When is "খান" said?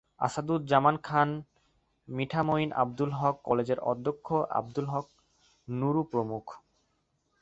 1.03-1.29